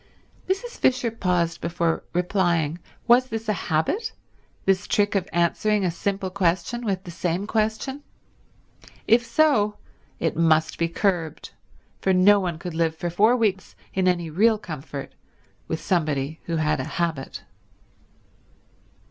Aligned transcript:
Mrs. 0.49 0.79
Fisher 0.79 1.11
paused 1.11 1.61
before 1.61 2.03
replying. 2.11 2.79
Was 3.05 3.27
this 3.27 3.47
a 3.47 3.53
habit, 3.69 4.13
this 4.65 4.87
trick 4.87 5.13
of 5.13 5.29
answering 5.31 5.85
a 5.85 5.91
simple 5.91 6.31
question 6.31 6.83
with 6.83 7.03
the 7.03 7.11
same 7.11 7.45
question? 7.45 8.01
If 9.07 9.23
so 9.23 9.77
it 10.19 10.35
must 10.35 10.79
be 10.79 10.87
curbed, 10.89 11.51
for 11.99 12.13
no 12.13 12.39
one 12.39 12.57
could 12.57 12.73
live 12.73 12.95
for 12.95 13.11
four 13.11 13.35
weeks 13.37 13.75
in 13.93 14.07
any 14.07 14.31
real 14.31 14.57
comfort 14.57 15.13
with 15.67 15.79
somebody 15.79 16.39
who 16.45 16.55
had 16.55 16.79
a 16.79 16.83
habit. 16.97 17.43